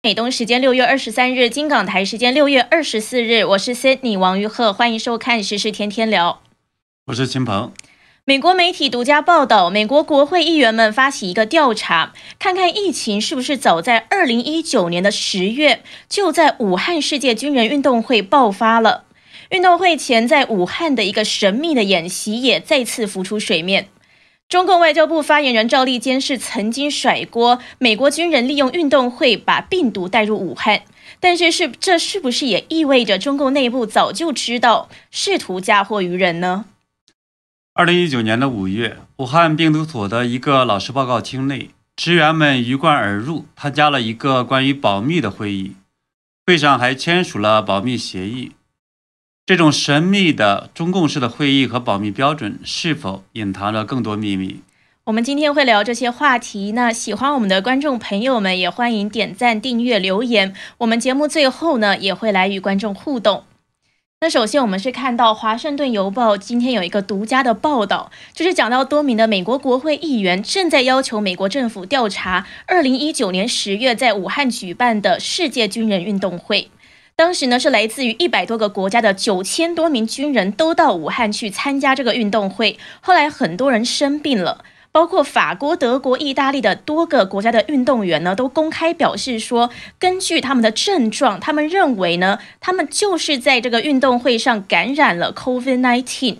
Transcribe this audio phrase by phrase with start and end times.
[0.00, 6.40] 美东时间六月二十三日，金港台时间六月二十四日，我是 Sydney 王玉鹤，欢迎收看时事天天聊。
[7.06, 7.72] 我是秦鹏。
[8.24, 19.02] 美国媒体独家报道，美国国会议员们发起一个调查，看看疫情是不是早在二零一九年的十月就在武汉世界军人运动会爆发了。
[19.50, 23.88] 运动会前在武汉的一个神秘的演习也再次浮出水面。
[24.48, 30.84] 中共外交部发言人赵立坚是曾经甩锅，美国军人利用运动会把病毒带入武汉，
[31.20, 36.64] 但是是这是不是也意味着中共内部早就知道，试图嫁祸于人呢？
[37.74, 45.74] 二零一九年的五月，武汉病毒所的一个老师报告厅内，职员们鱼贯而入，参加了一个关于保密的会议，
[46.46, 48.52] 会上还签署了保密协议。
[49.48, 54.60] 这种神秘的中共式的会议和保密标准，是否隐藏着更多秘密？
[55.04, 56.72] 我们今天会聊这些话题。
[56.72, 60.54] 那喜欢我们的观众朋友们，也欢迎点赞、订阅、留言。
[60.76, 63.44] 我们节目最后呢，也会来与观众互动。
[64.20, 76.68] 那首先，我们是看到《华盛顿邮报》今天有一个独家的报道，就是讲到多名的美国国会议员正在要求美国政府调查2019年10月在武汉举办的世界军人运动会。
[77.18, 82.78] 当时呢，是来自于一百多个国家的九千多名军人都到武汉去参加这个运动会。
[83.00, 96.36] 后来很多人生病了，包括法国、德国、意大利的多个国家的运动员呢，都公开表示说，根据他们的症状，他们认为呢，他们就是在这个运动会上感染了 COVID-19。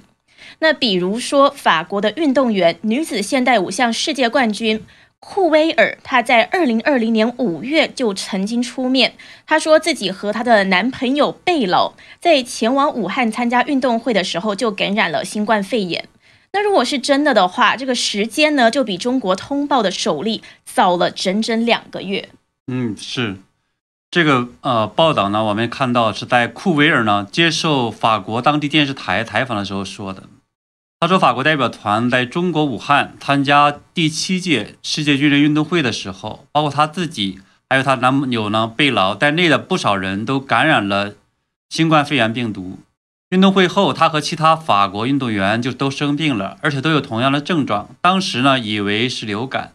[0.61, 4.85] 那比如说，法国的运动员女子现代五项世界冠军。
[5.20, 9.14] 库威尔，她在二零二零年五月就曾经出面，
[9.47, 16.08] 她说自己和她的男朋友贝老在前往武汉参加运动会的时候就感染了新冠肺炎。
[16.52, 22.30] 那如果是真的的话，这个时间呢就比中国通报的首例早了整整两个月。
[22.69, 23.36] 嗯，是
[24.11, 30.22] 这个呃报道呢，我们看到是在库威尔呢接受法国当地电视台采访的时候说的。
[31.01, 37.39] 他说，法国代表团在中国武汉参加第七届世界军人运动会的时候，包括他自己，
[37.69, 41.14] 还有她男朋友呢贝劳在内的不少人都感染了
[41.69, 42.81] 新冠肺炎病毒。
[43.31, 47.91] 运动会后，他和其他法国运动员就都生病了，而且都有同样的症状。
[48.01, 49.75] 当时呢，以为是流感。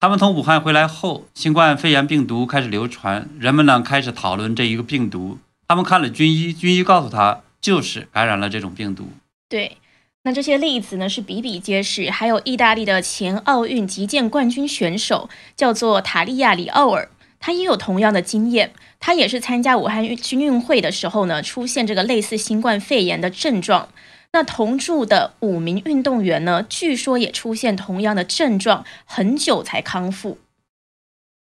[0.00, 5.38] 他们从武汉回来后，新冠肺炎病毒开始流传，人们呢开始讨论这一个病毒。
[5.66, 9.08] 他们看了军医，军医告诉他就是感染了这种病毒。
[9.48, 9.78] 对。
[10.24, 17.10] 那这些例子呢是比比皆是，还有意大利的前奥运击剑冠军选手叫做塔利亚里奥尔，
[17.40, 23.88] 他也有同样的经验，他也是参加武汉运军运会的时候呢，出现这个类似新冠肺炎的症状。
[24.30, 30.38] 那同住的五名运动员呢，据说也出现同样的症状，很久才康复。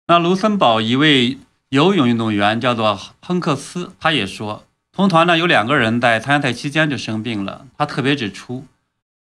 [0.08, 1.38] 那卢森堡一位
[1.70, 7.68] 游泳运动员叫做亨克斯，他也说，同团呢有两个人在参赛期间就生病了。
[7.78, 8.66] 他特别指出。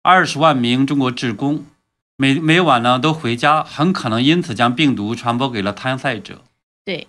[0.03, 1.67] 二十万名中国职工
[2.17, 6.41] 每每晚呢都回家，很可能因此将病毒传播给了参赛者。
[6.87, 7.07] 对，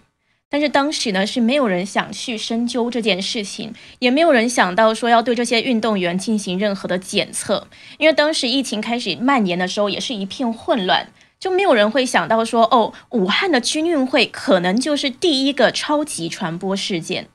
[0.50, 7.66] 但是当时呢是没有人想去深究这件事情，也没有人想到说要对这些运动员进行任何的检测，
[7.98, 11.08] 因为当时疫情开始蔓延的时候也是一片混乱，
[11.40, 17.30] 就没有人会想到说哦，武汉的军运会可能就是第一个超级传播事件。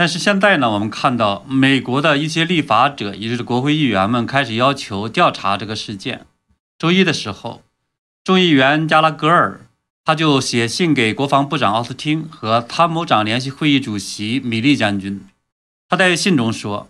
[0.00, 6.24] 但是现在呢，我们看到美国的一些立法者，也就是国会议员们，开始要求调查这个事件。
[6.78, 7.60] 周一的时候，
[8.24, 9.60] 众议员加拉格尔
[10.02, 15.20] 他就写信给国防部长奥斯汀和参谋长联席会议主席米利将军。
[15.86, 16.88] 他在信中说：“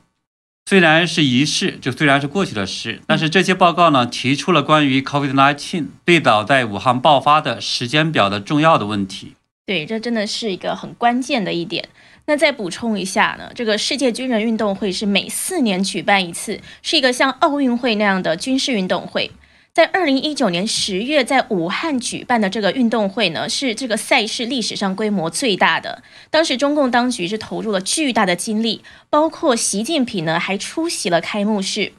[0.65, 9.35] 虽然是仪式，就虽然是过去的事，但是这些报告呢，提出了关于 COVID-19 最早在武汉爆发的时间表的重要的问题。”
[9.67, 11.89] 对，这真的是一个很关键的一点。
[12.31, 19.33] 那再补充一下呢，这个世界军人运动会是每四年举办一次，是一个像奥运会那样的军事运动会。
[19.73, 26.05] 在二零一九年十月在武汉举办的这个运动会呢，是这个赛事历史上规模最大的。
[26.31, 31.95] 当时中共当局是投入了巨大的精力，包括习近平呢还出席了开幕式。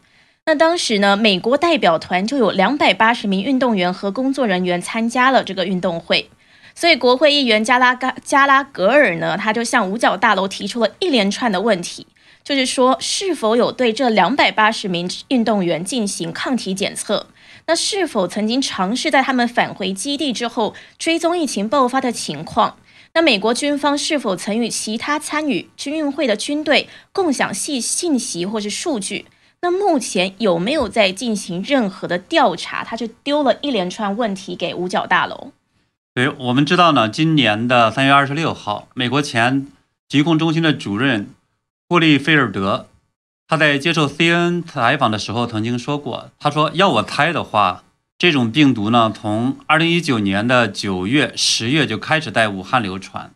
[0.45, 6.29] 那当时呢，美国代表团就有两百八十名运动员和工作人员参加了这个运动会。
[6.81, 12.07] 所以，国会议员加拉加加拉格尔呢，他就向五角大楼提出了一连串的问题，
[12.43, 17.27] 就是说是否有对这两百八十名运动员进行抗体检测？
[17.67, 22.77] 那是否曾经尝试在他们返回基地之后追踪疫情爆发的情况？
[23.13, 29.27] 那美国军方是否曾与其他参与军运会的军队共享信信息或是数据？
[29.61, 32.83] 那目前有没有在进行任何的调查？
[32.83, 35.51] 他就丢了一连串问题给五角大楼。
[36.13, 39.67] 对，我们知道呢，今年的三月二十六号，美国前
[40.09, 41.29] 疾控中心的主任
[41.87, 42.87] 霍利菲尔德，
[43.47, 47.85] 他在接受 CNN 采访的时候曾经说过，他说要我猜的话，
[48.17, 53.31] 这种病毒呢，从二零一九年的九月、十月就开始在武汉流传。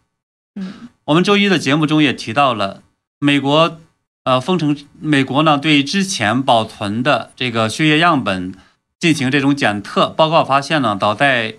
[0.56, 2.82] 嗯，我们周一的节目中也提到了，
[3.20, 3.80] 美国
[4.26, 8.54] 呃封城，美国呢对之前保存的这个血液样本
[9.00, 11.56] 进行这种检测，报告发现呢，早在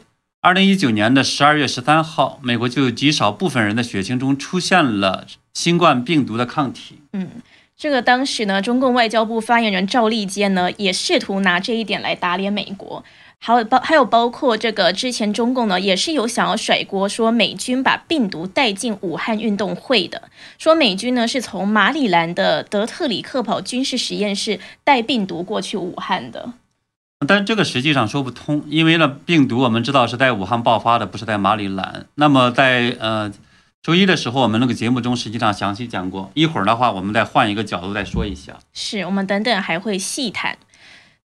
[0.47, 7.01] 二零一九年的十二月十三号，美国就有极少部分人的血清中出现了新冠病毒的抗体。
[7.15, 7.29] 嗯，
[7.77, 13.03] 这个当时呢，中共外交部发言人赵立坚呢，也试图拿这一点来打脸美国。
[13.41, 26.53] 还有包还有包括这个之前中共呢，也是有想要甩锅，说美军把病毒带进武汉运动会的，说美军呢是从马里兰的德特里克堡军事实验室带病毒过去武汉的。
[27.27, 32.07] 但这个实际上说不通，因为呢，病毒我们知道是在武汉爆发的，不是在马里兰。
[32.17, 33.33] 那么在呃
[33.83, 36.31] 周一的时候，我们那个节目中实际上详细讲过。
[36.35, 38.59] 一会儿的话，我们再换一个角度再说一下。
[38.75, 40.59] 是我们等等还会细谈。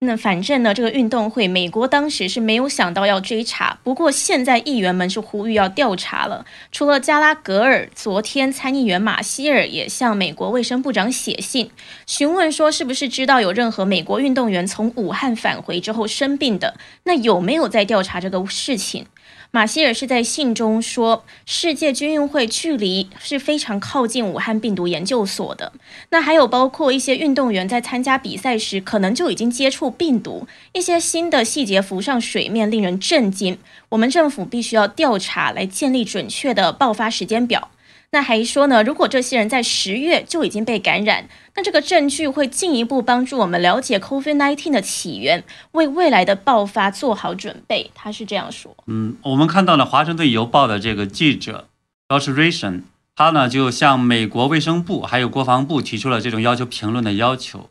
[0.02, 6.47] 那反正呢，这个运动会，美国当时是没有想到要追查，不过现在议员们是呼吁要调查了。
[6.73, 11.70] 除了加拉格尔，昨天参议员马歇尔也向美国卫生部长写信，
[12.06, 19.05] 询问说是不是知道有任何美国运动员从武汉返回之后生病的，那有没有在调查这个事情？
[19.52, 25.73] 马歇尔是在信中说，世界军运会距离是非常靠近武汉病毒研究所的。
[26.11, 33.58] 那还有包括一些运动员在参加比赛时，可能就已经接触病毒，一些新的细节浮上水面，令人震惊。
[33.88, 37.70] 我们政府必须要调查，来建立准确的爆发时间表。
[38.12, 47.92] 那还说呢，如果这些人在十月就已经被感染，那这个证据会进一步帮助我们了解 COVID-19 的起源，为未来的爆发做好准备。
[47.94, 48.76] 他是这样说。
[48.86, 51.68] 嗯，我们看到了《华盛顿邮报》的这个记者
[52.08, 52.82] Josh Ration，
[53.14, 57.70] 他呢就向美国卫生部还有国防部提出了这种要求评论的要求。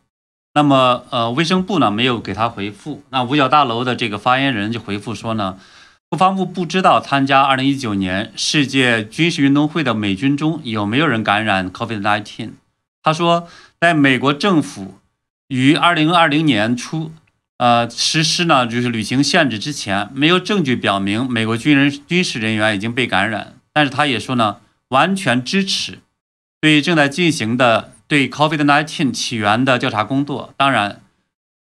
[0.54, 3.02] 那么，呃，卫生部呢没有给他回复。
[3.10, 5.58] 那五角大楼的这个发言人就回复说呢。
[6.10, 12.50] 国防部不知道参加2019年世界军事运动会的美军中有没有人感染 COVID-19。
[13.00, 13.46] 他说，
[13.80, 14.98] 在美国政府
[15.46, 17.12] 于2020年初，
[17.58, 23.54] 呃，实施呢就是旅行限制之前，没有证据表明美国军人军事人员已经被感染。
[23.72, 24.56] 但是他也说呢，
[24.88, 26.00] 完全支持
[26.60, 30.52] 对正在进行的对 COVID-19 起源的调查工作。
[30.56, 31.00] 当然，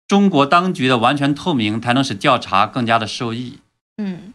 [0.08, 3.58] 中国当局的完全透明才能使调查更加的受益。
[4.02, 4.32] 嗯，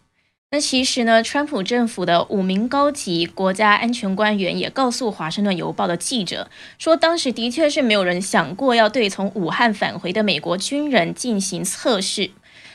[0.51, 6.47] 那其实呢，川普政府的五名高级国家安全官员也告诉《华盛顿邮报》的记者
[6.77, 12.29] 说，当时的确是没有人想过要对从武汉返回的美国军人进行测试。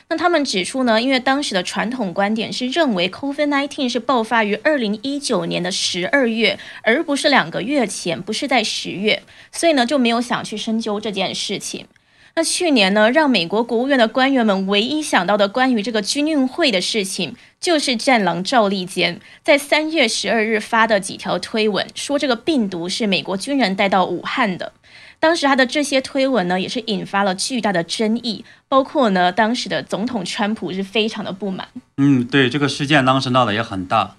[0.09, 9.23] 那他们指出呢，因为当时的传统观点是认为 COVID-19 是爆发于二零一九年的十二月，而不是两个月前，不是在十月，
[9.53, 11.87] 所以呢就没有想去深究这件事情。
[12.33, 24.71] 那去年呢，让美国国务院的官员们唯一想到的关于这个军运会的事情，就是战狼赵立坚在三月十二日发的几条推文，说这个病毒是美国军人带到武汉的。
[25.19, 31.67] 当时他的这些推文呢，也是引发了巨大的争议，包括呢，当时的总统川普是非常的不满。
[31.97, 34.15] 嗯，对，这个事件当时闹得也很大。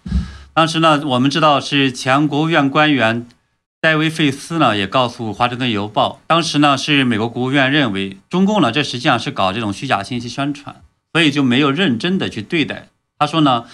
[0.54, 3.26] 当时呢，我们知道是前国务院官员。
[3.82, 12.86] 戴维·费斯呢也告诉《华盛顿邮报》，当时呢是美国国务院认为中共呢这实际上是搞这种虚假信息宣传，所以就没有认真的去对待。
[13.18, 13.64] 他说呢，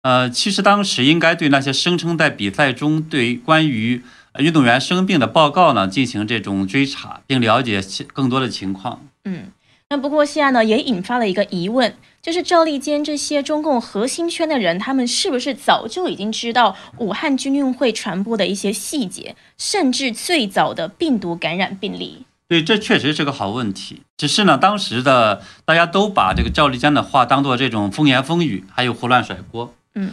[0.00, 4.02] 呃，其实当时应该对那些声称在比赛中对关于
[4.38, 9.04] 运动员生病的报告呢进行这种追查，并了解其更多的情况。
[9.26, 9.52] 嗯，
[9.90, 11.94] 那不过现在呢也引发了一个疑问。
[12.20, 22.26] 就是赵立坚这些中共核心圈的人，他们是不是早就已经知道武汉军运会传播的一些细节，甚至最早的病毒感染病例？
[22.48, 24.02] 对，这确实是个好问题。
[24.18, 29.72] 只是呢，当时的大家都把这个赵立坚的话当做这种风言风语，还有胡乱甩锅。
[29.94, 30.10] 嗯，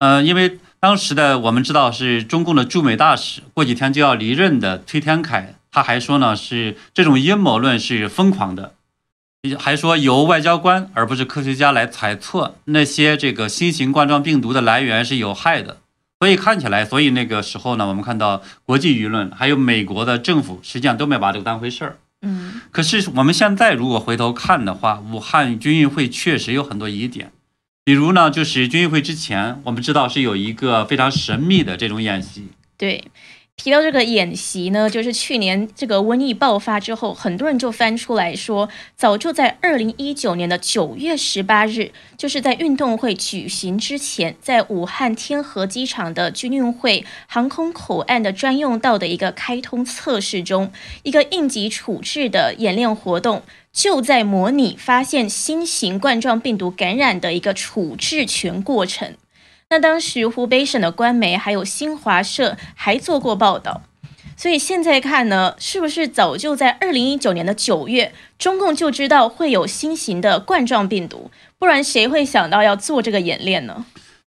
[0.00, 8.74] 呃，因为当时的我们知道是中共的驻美大使，过几天就要离任的崔天凯，他还说呢是这种阴谋论是疯狂的。
[9.58, 15.78] 还说由外交官而不是科学家来猜测那些这个新型冠状病毒的来源是有害的，
[16.18, 21.98] 所以看起来，所以那个时候呢，我们看到国际舆论还有美国的政府实际上都没把这个当回事儿。
[22.22, 27.30] 嗯，可是我们现在如果回头看的话，武汉军运会确实有很多疑点，
[27.84, 32.48] 比如呢，就是军运会之前，我们知道是有一个非常神秘的这种演习。
[32.78, 33.04] 对。
[33.56, 50.70] 提到这个演习呢，就是去年这个瘟疫爆发之后，很多人就翻出来说，早就在二零一九年的九月十八日，就是在运动会举行之前，在武汉天河机场的军运会航空口岸的专用道的一个开通测试中，
[51.02, 53.42] 一个应急处置的演练活动，
[53.72, 59.14] 就在模拟发现新型冠状病毒感染的一个处置全过程。
[59.70, 63.82] 那当时湖北省的官媒还有新华社还做过报道，
[64.36, 71.30] 所以现在看呢，是不是早就在二零一九年的九月，中共就知道会有新型的冠状病毒？
[71.58, 73.86] 不然谁会想到要做这个演练呢？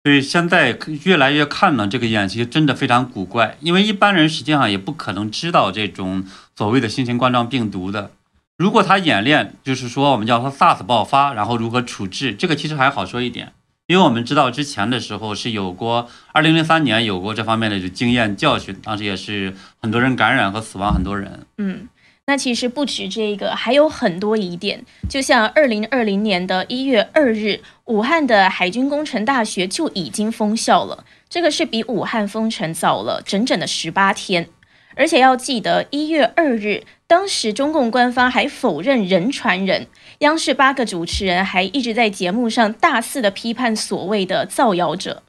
[0.03, 8.11] 所以现在越来越看呢，这个演习真的非常古怪，因为一般人实际上也不可能知道这种所谓的新型冠状病毒的。
[8.57, 13.53] 如果他演练，就是说我们叫它 SARS 爆发，然后如何处置，这个其实还好说一点。
[13.91, 21.45] 因为我们知道之前的时候是有过，二零零三年有过这方面的经验教训，当时也是很多人感染和死亡很多人。
[21.57, 21.89] 嗯，
[22.25, 24.85] 那其实不止这个，还有很多疑点。
[25.09, 34.47] 就像二零二零年的一月二日，武汉的海军工程大学就已经封校了，这个是比武汉封城早了整整的十八天。
[34.95, 39.87] 而且要记得，一月二日，当时中共官方还否认人传人，
[40.19, 45.21] 央视八个主持人还一直在节目上大肆的批判所谓的造谣者，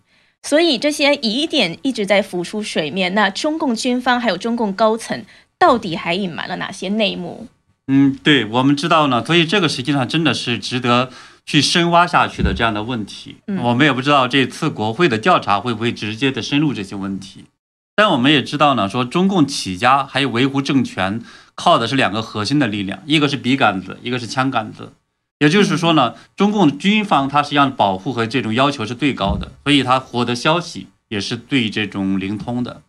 [0.45, 3.13] 所以这些疑点一直在浮出水面。
[3.17, 5.25] 那中共军方还有中共高层
[5.59, 7.49] 到底还隐瞒了哪些内幕？
[7.89, 11.11] 嗯，对，我们知道呢，所以这个实际上真的是值得
[11.45, 13.39] 去深挖下去的这样的问题。
[13.61, 17.47] 我们也不知道这次国会的调查会不会直接的深入这些问题。
[17.97, 21.21] 但我们也知道呢，说中共起家还有维护政权，
[21.55, 24.93] 靠的是两个核心的力量，一个是笔杆子，一个是枪杆子。
[25.39, 32.83] 也就是说呢，中共军方它实际上保护和这种要求是最高的，所以它获得消息也是最这种灵通的。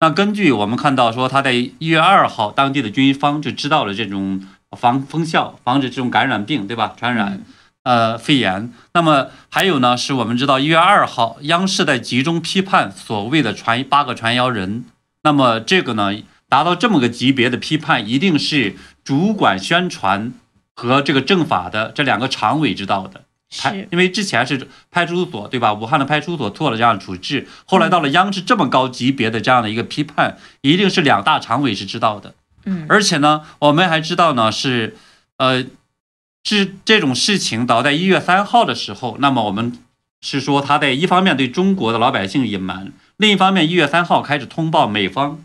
[0.00, 6.94] 那根据我们看到说，他在一月二号，当地的军方就知道了这种防风效，防止这种感染病，对吧？
[6.96, 7.44] 传染。
[7.82, 8.72] 呃，肺炎。
[8.94, 14.86] 那么还有呢，是我们知道一月二号，央视在集中批判所谓的传八个传谣人。
[15.22, 16.14] 那么这个呢，
[16.50, 20.34] 达到这么个级别的批判，一定是主管宣传
[20.74, 23.22] 和这个政法的这两个常委知道的。
[23.48, 23.88] 是。
[23.90, 25.72] 因为之前是派出所对吧？
[25.72, 32.34] 武汉的派出所做了这样处置，后来到了央视这么高级别的这样的一个批判，一定是两大常委是知道的。
[32.66, 32.84] 嗯。
[32.90, 34.96] 而且呢，我们还知道呢，是
[35.38, 35.64] 呃。
[36.42, 39.76] 是这种事情早在一月三号的时候，那么我们
[40.22, 45.44] 是说他在一方面对中国的老百姓隐瞒，另一方面一月三号开始通报美方，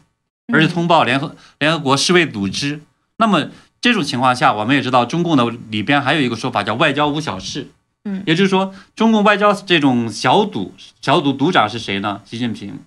[0.54, 2.82] 而且通报联合联合国世卫组织。
[3.18, 3.50] 那么
[3.82, 7.68] 这种情况下，我们也知道中共的里边还有一个说法叫外交无小事，
[8.04, 12.22] 嗯，也就是说中共外交这种小组小组组长是谁呢？
[12.26, 12.80] 习近平，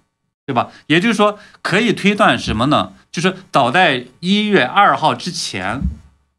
[0.47, 0.69] 对吧？
[0.87, 2.93] 也就是说可以推断什么呢？
[3.11, 5.81] 就是早在一月二号之前，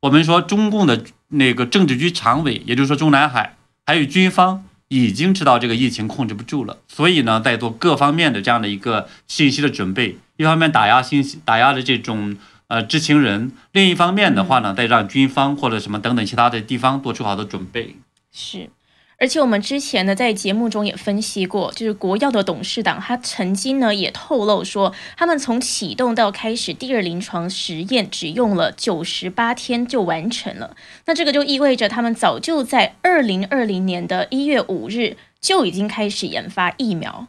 [0.02, 1.04] 我们说中共的。
[1.32, 17.98] 那个政治局常委，也就是说中南海还有军方已经知道这个疫情控制不住了，所以呢，在做各方面的这样的一个信息的准备，一方面打压信息，打压的这种呃知情人，另一方面的话呢，再让军方或者什么等等其他的地方做出好的准备。
[18.32, 18.70] 是。
[19.18, 30.74] 而且我们之前呢，在节目中也分析过，就是国药的董事长，他曾经呢也透露说，他们从启动到开始第二临床实验，只用了九十八天就完成了。
[31.06, 37.28] 那这个就意味着他们早就在二零二零年的一月五日就已经开始研发疫苗。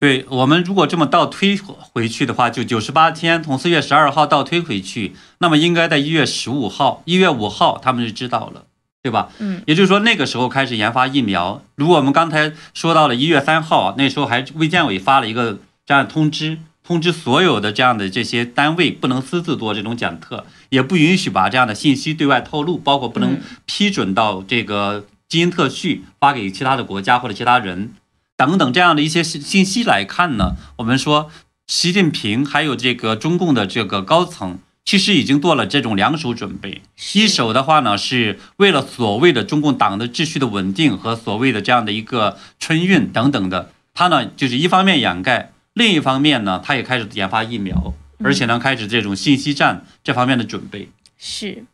[0.00, 1.58] 对我们如果这么倒推
[1.92, 8.64] 回去的话，就九十八天，从四月十二号倒推回去，那么应该在一月十五号、一月五号，他们就知道了。
[9.00, 9.30] 对吧？
[9.38, 11.62] 嗯，也就是说那个时候开始研发疫苗。
[11.76, 27.92] 如果我们刚才说到了一月三号，那时候还卫健委发了一个这样的通知，通知所有的这样的这些单位不能私自做这种检测，也不允许把这样的信息对外透露，包括不能批准到这个基因特序发给其他的国家或者其他人
[28.38, 31.30] 等等这样的一些信信息来看呢，我们说
[31.66, 34.60] 习近平还有这个中共的这个高层。
[34.84, 36.80] 其实已经做了这种两手准备，
[37.12, 47.92] 一手的话呢，是为了所谓的中共党的秩序的稳定和所谓的这样的一个春运等等的，他呢就是一方面掩盖，另一方面呢，他也开始研发疫苗，
[48.24, 50.88] 而且呢开始这种信息战这方面的准备。
[51.18, 51.64] 是，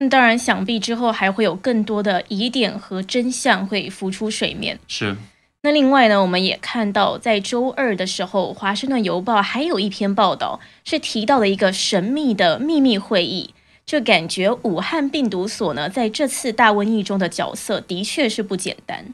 [0.00, 4.78] 那当然，想必之后还会有更多的疑点和真相会浮出水面。
[4.86, 5.16] 是。
[5.62, 13.52] 那另外呢，我们也看到，在周二的时候，《华盛顿邮报》还有一篇报道，是提到了一个神秘的秘密会议，
[13.84, 19.12] 就感觉武汉病毒所呢，在这次大瘟疫中的角色的确是不简单。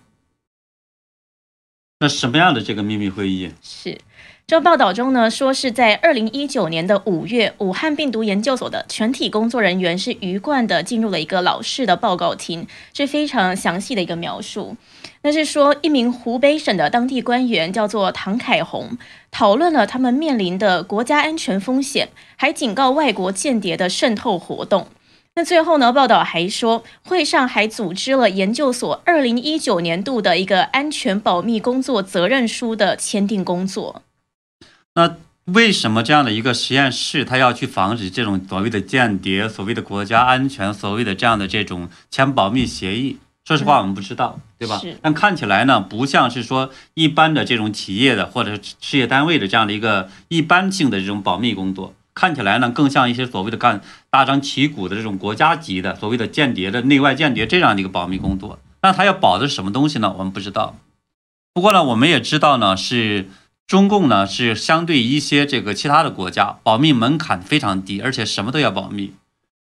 [2.00, 3.50] 那什么样的这个秘密会议？
[3.62, 3.98] 是。
[4.46, 14.76] 这报道中呢，说是在二零一九年的五月，武汉病毒研究所的全体工作人员是鱼贯的进入了一个老式的报告厅，是非常详细的一个描述。
[15.22, 18.98] 那是说，一名湖北省的当地官员叫做唐凯红，
[19.30, 24.88] 讨论了他们面临的国家安全风险，还警告外国间谍的渗透活动。
[25.36, 34.02] 那最后呢，报道还说，会上还组织了研究所二零一九年度的一个安全保密工作责任书的签订工作。
[34.94, 43.18] 那为什么这样的一个实验室，它要去防止这种所谓的间谍、所谓的国家安全、所谓的这样的这种签保密协议？
[43.44, 44.80] 说实话，我们不知道，对吧？
[45.02, 58.58] 但看起来呢，不像是说一般的这种企业的或者事业单位的这样的一个一般性的这种保密工作，看起来呢，更像一些所谓的干大张旗鼓的这种国家级的所谓的间谍的内外间谍这样的一个保密工作。
[58.80, 60.14] 那他要保的是什么东西呢？
[60.16, 60.78] 我们不知道。
[61.52, 63.28] 不过呢，我们也知道呢，是。
[63.66, 69.14] 中共呢是相对一些这个其他的国家保密门槛非常低，而且什么都要保密。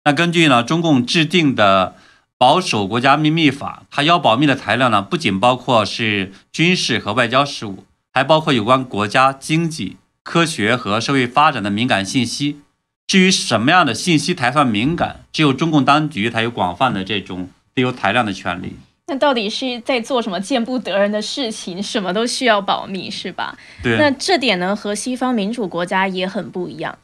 [0.03, 1.95] 那根据呢中共制定的
[2.37, 12.59] 保守国家秘密法，它要保密的材料呢不仅包括是军事和外交事务，还包括有关国家经济、科学和社会发展的敏感信息。
[13.07, 18.75] 至于什么样的信息才算敏感，只有中共当局才有广泛的这种自由裁量的权利。
[19.13, 21.83] 那到底是在做什么见不得人的事情？
[21.83, 23.55] 什么都需要保密，是吧？
[23.83, 23.95] 对。
[23.99, 26.97] 那这点呢，和西方民主国家也很不一样。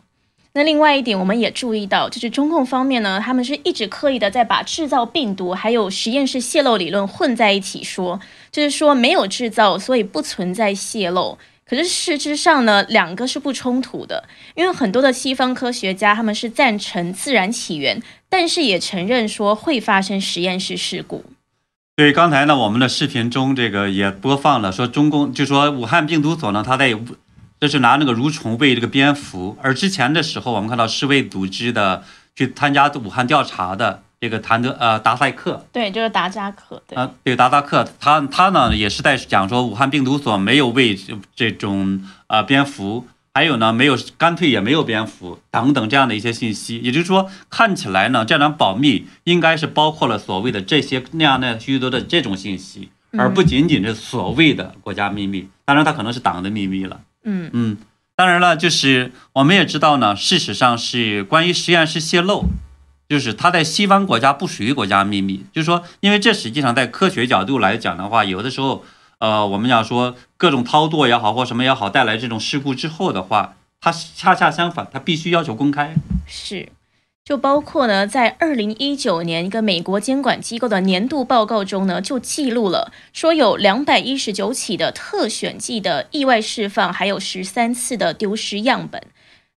[0.54, 8.20] 那另外一点，我们也注意到，就是中共方面呢，他们是一直刻意的在把制造病毒还有实验室泄露理论混在一起说，
[8.52, 11.38] 就是说没有制造，所以不存在泄露。
[11.64, 21.24] 可是事实质上呢，两个是不冲突的，因为很多的西方科学家他们是赞成自然起源，但是也承认说会发生实验室事故。
[22.00, 26.98] 对，刚才呢，我们的视频中这个也播放了，说中共就说武汉病毒所呢，他在
[27.60, 32.06] 这是拿那个蠕虫喂这个蝙蝠，而之前的时候，我们看到世卫组织的
[32.38, 40.98] 去参加武汉调查的这个谭德呃达赛克，对，就是达扎克，对，啊，对达扎克，他他呢也是在讲说武汉病毒所没有喂
[41.36, 43.06] 这种呃蝙蝠。
[43.34, 55.48] 还有呢，没有干脆也没有蝙蝠等等这样的一些信息，也就是说，看起来呢，这样保密应该是包括了所谓的这些那样的许多的这种信息，而不仅仅是所谓的国家秘密。
[55.64, 57.02] 当然，它可能是党的秘密了。
[57.24, 57.78] 嗯嗯，
[58.16, 62.46] 当然了，就是我们也知道呢，事实上是关于实验室泄露，
[63.08, 65.46] 就是它在西方国家不属于国家秘密。
[65.54, 68.84] 就是说，因为这实际上在科学角度来讲的话，有的时候。
[69.20, 75.94] 呃，我们讲说各种操作也好，或什么也好，带来这种事故之后的话，它恰恰相反，它必须要求公开。
[76.26, 76.70] 是，
[77.26, 89.04] 就包括呢，在二零一九年一个美国监管机构的年度报告中呢，就记录了说有两百一十九起的特选剂的意外释放，还有十三次的丢失样本。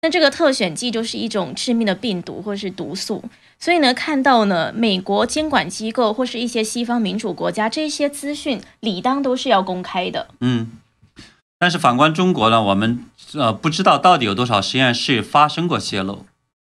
[0.01, 3.23] 那这个特选剂就是一种致命的病毒或是毒素。
[3.59, 10.29] 所以呢，看到呢，美国监管机构或是一些西方民主国家，这些资讯理当都是要公开的。
[10.39, 10.71] 嗯，
[11.59, 16.25] 但是反观中国呢，我们呃不知道到底有多少实验室发生过泄漏，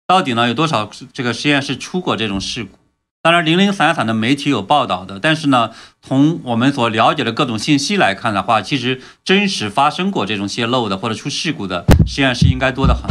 [0.07, 2.77] 到底呢有多少这个实验室出过这种事故。
[3.23, 5.71] 当然零零散散的媒体有报道的，但是呢，
[6.03, 13.09] 从我们所了解的各种信息来看的话，其实真实发生过这种泄漏的或者出事故的实验室应该多得很。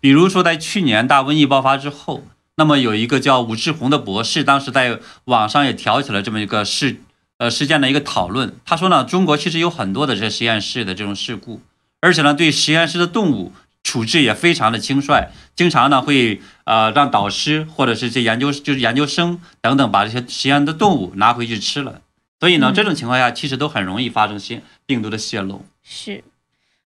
[0.00, 2.22] 比如说在去年大瘟疫爆发之后。
[2.56, 7.00] 那么有一个叫武志红的博士，当时在网上也挑起了这么一个事，
[7.38, 8.54] 呃事件的一个讨论。
[8.66, 11.62] 他说呢，中国其实有很多的这实验室的这种事故，
[12.02, 22.00] 而且呢，对实验室的动物处置也非常的轻率，经常呢会呃让导师或者是这研究就是研究生等等把这些实验的动物拿回去吃了。
[22.40, 25.64] 所以呢，这种情况下其实都很容易发生新病毒的泄露。
[25.82, 26.24] 是。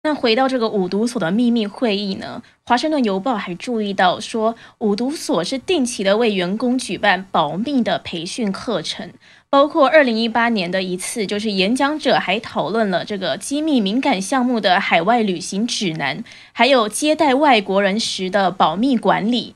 [0.06, 2.43] 那回到这个五毒所的秘密会议呢？
[2.65, 9.13] 华盛顿邮报还注意到说，五毒所是定期的为员工举办保密的培训课程，
[9.54, 19.54] 包括二零一八年的一次，就是演讲者还讨论了这个机密敏感项目的海外旅行指南，还有接待外国人时的保密管理。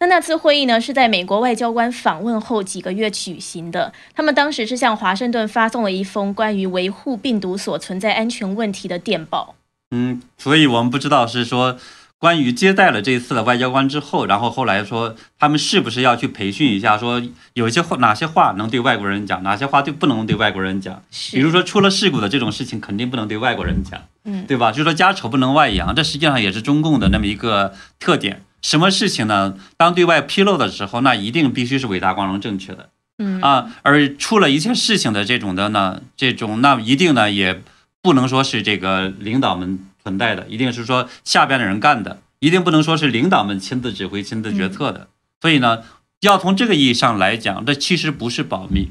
[0.00, 3.92] 那那次会议呢，是在美国外交官访问后几个月举行的。
[4.12, 9.54] 他们当时是向华盛顿发送了一封关于维护病毒所存在安全问题的电报。
[9.92, 11.78] 嗯，所以我们不知道是说
[12.18, 17.22] 关于接待了这一次的外交官之后，然后后来说他们是不是要去培训一下，说
[17.54, 21.00] 有一些话哪些话能对外国人讲，哪些话对不能对外国人讲。
[21.30, 24.72] 比如说出了事故的这种事情，肯定不能对外国人讲，嗯，对吧？
[24.72, 28.42] 就是说家丑不能外扬，这实际上也是中共的那么一个特点。
[28.62, 29.54] 什么事情呢？
[29.76, 37.62] 当对外披露的时候，那一定必须是伟大、光荣、正确的，嗯啊，而出了一切事情的这种的呢，这种那一定呢也。
[38.00, 45.08] 不能说是这个领导们存在的，一定是说下边的人干的，一定不能说是领导们亲自指挥、亲自决策的。
[45.42, 45.82] 所以呢，
[46.20, 48.88] 要从这个意义上来讲，这其实不是保密。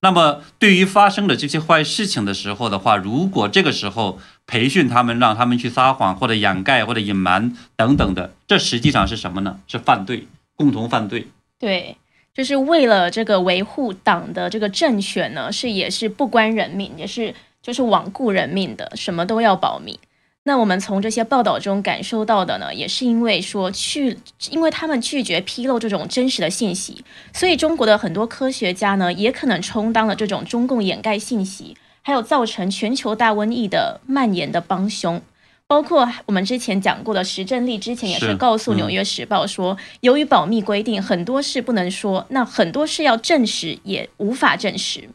[0.00, 9.58] 那么，对于发生的这些坏事情的时候的话，如果这个时候培训他们，让他们去撒谎或者掩盖或者隐瞒等等的，这实际上是什么呢？
[9.66, 11.26] 是犯罪，共同犯罪。
[11.58, 11.96] 对，
[12.32, 19.98] 就是为了这个维护党的这个政权呢，是也是不关人命，也是就是罔顾人命的，什么都要保密。
[20.44, 24.18] 那我们从这些报道中感受到的呢，也是因为说去，
[24.50, 35.20] 因为他们拒绝披露这种真实的信息，所以中国的很多科学家呢，也可能充当了这种中共掩盖信息，还有造成全球大瘟疫的蔓延的帮凶。
[35.66, 45.10] 包括我们之前讲过的石正丽，之前也是告诉《纽约时报》说，由于保密规定，很多事不能说，那很多事要证实也无法证实。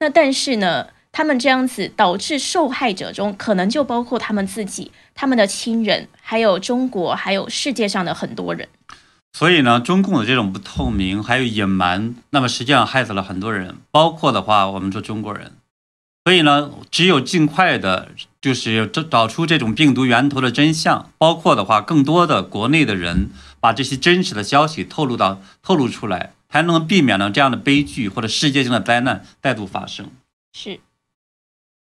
[0.00, 0.88] 那但是呢？
[1.10, 8.68] 他们这样子导致受害者中可能就包括他们自己、他们的亲人，还有中国，还有世界上的很多人。
[9.32, 15.52] 所以呢，中共的这种不透明还有隐瞒，那么实际上害死了很多人，包括的话，我们说中国人。
[16.24, 18.08] 所以呢，只有尽快的，
[18.40, 30.10] 就是找找出这种病毒源头的真相，包括的话，更多的国内的人把这些真实的消息透露到透露出来，才能避免了这样的悲剧或者世界性的灾难再度发生。
[30.52, 30.80] 是。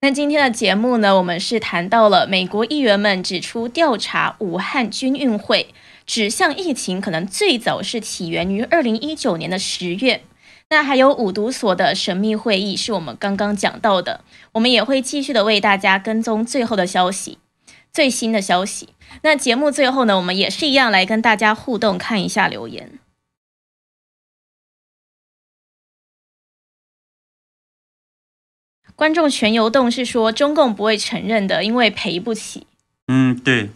[0.01, 5.75] 那今天的节目呢，我们是谈到了美国议员们指出，调查武汉军运会
[6.07, 10.23] 指向疫情可能最早是起源于二零一九年的十月。
[10.71, 14.21] 那还有五毒所的神秘会议，是我们刚刚讲到的。
[14.53, 17.39] 我们也会继续的为大家跟踪最后的消息，
[17.93, 18.91] 最新的消息。
[19.23, 23.01] 那节目最后呢，我们也是一样来跟大家互动，看一下留言。
[28.99, 32.67] 观众全游动是说中共不会承认的，因为赔不起。
[33.07, 33.71] 嗯，对，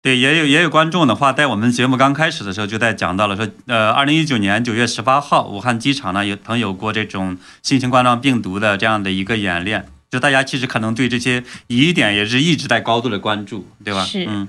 [0.00, 14.02] 对，也有也有观众的话，在我们节目刚开始的时候就在讲到了，说呃，二零一九年九月十八号，武汉机场呢有曾有过这种新型冠状病毒的这样的一个演练，就大家其实可能对这些疑点也是一直在高度的关注，对吧？
[14.06, 14.48] 是，嗯。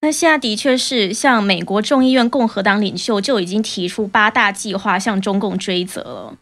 [0.00, 6.38] 那现在的确是，像美国众议院共和党领袖就已经提出八大计划向中共追责了。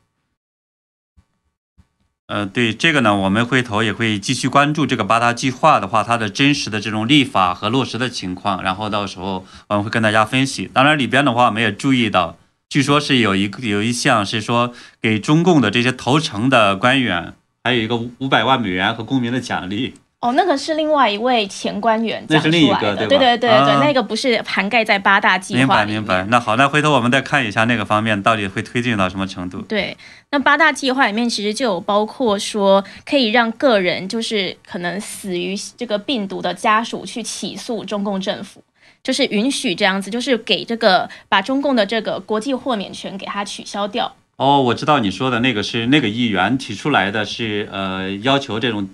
[2.33, 10.67] 呃，对这个呢，我们回头也会继续关注这个八大计划的话，它的真实的这种立法和落实的情况，然后到时候我们会跟大家分析。
[10.73, 12.39] 当然里边的话，我们也注意到，
[12.71, 19.93] 据说是有一个有一项是说给中共的这些投诚的官员，还有一个五百万美元和公民的奖励。
[20.23, 25.59] 哦，那个是另外一位前官员讲出来的，对对对对，那个不是涵盖在八大计划。
[25.59, 26.25] 明白明白。
[26.31, 29.61] 那好，那回头我们再看一下那个方面到底会推进到什么程度。
[29.63, 29.97] 对，
[30.31, 38.63] 那八大计划里面其实就有包括说，可以让个人就是可能死于这个病毒的家属去起诉中共政府，
[39.03, 44.15] 就是允许这样子，就是给这个把中共的这个国际豁免权给他取消掉。
[44.37, 48.89] 哦，我知道你说的那个是那个议员提出来的是呃要求这种。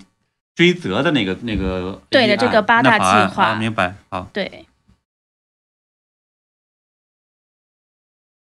[0.59, 4.29] 追责的那个那个对的，这个八大计划，明白好。
[4.33, 4.67] 对，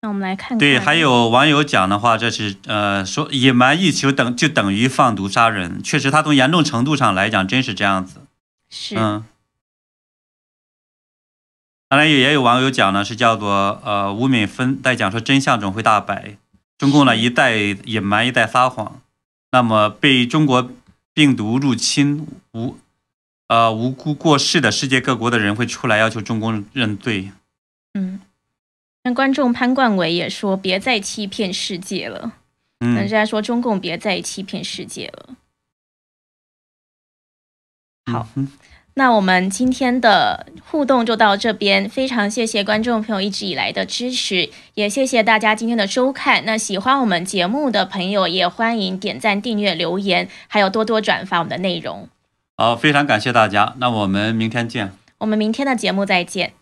[0.02, 0.58] 那我们来看看。
[0.58, 8.22] 对，还有网友讲的话，这是呃说隐瞒疫情等就等于放毒杀人，确实，他从严重程度上来讲，真是这样子。
[8.72, 8.98] 是。
[8.98, 9.24] 嗯。
[11.90, 16.38] 当然也也有网友讲呢，是叫做呃吴敏芬在讲说真相总会大白，
[16.80, 19.00] 中共呢一代隐瞒一代撒谎，
[19.52, 20.72] 那么被中国。
[21.20, 22.78] 病毒入侵无，
[23.48, 27.34] 呃无辜过世的世界各国的人会出来要求中共认罪。
[27.94, 28.22] 嗯，
[29.04, 32.38] 那观众潘冠伟也说别再欺骗世界了。
[32.80, 35.36] 嗯，人家说中共别再欺骗世界了。
[38.06, 38.26] 好。
[39.00, 46.44] 那我们今天的互动就到这边，非常谢谢观众朋友一直以来的支持，也谢谢大家今天的收看。
[46.44, 52.10] 那喜欢我们节目的朋友，也欢迎点赞、订阅、留言，还有多多转发我们的内容。
[52.58, 54.92] 好，非常感谢大家，那我们明天见。
[55.20, 56.59] 我们明天的节目再见。